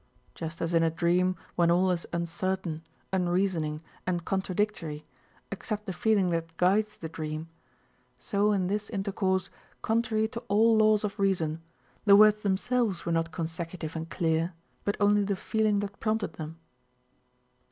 [0.33, 5.05] Just as in a dream when all is uncertain, unreasoning, and contradictory,
[5.51, 7.49] except the feeling that guides the dream,
[8.17, 9.51] so in this intercourse
[9.83, 11.61] contrary to all laws of reason,
[12.05, 14.53] the words themselves were not consecutive and clear
[14.85, 16.57] but only the feeling that prompted them.